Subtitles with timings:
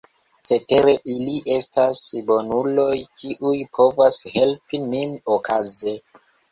[0.49, 2.01] Cetere, ili estas
[2.31, 5.99] bonuloj, kiuj povas helpi nin okaze.